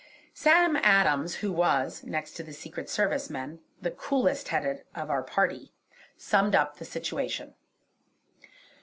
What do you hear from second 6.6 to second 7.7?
the situation.